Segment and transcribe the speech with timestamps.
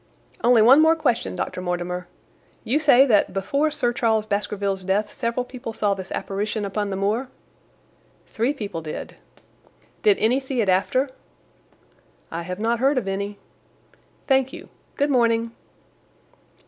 [0.43, 1.61] "Only one more question, Dr.
[1.61, 2.07] Mortimer.
[2.63, 6.95] You say that before Sir Charles Baskerville's death several people saw this apparition upon the
[6.95, 7.29] moor?"
[8.25, 9.17] "Three people did."
[10.01, 11.11] "Did any see it after?"
[12.31, 13.37] "I have not heard of any."
[14.25, 14.69] "Thank you.
[14.97, 15.51] Good morning."